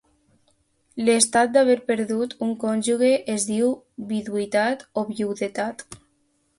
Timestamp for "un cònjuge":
2.47-3.13